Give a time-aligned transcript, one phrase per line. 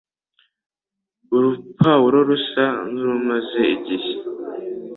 [1.35, 4.11] urupauro rusa nurumaza igihe